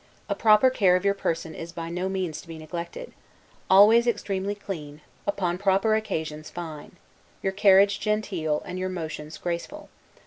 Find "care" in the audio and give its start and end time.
0.71-0.95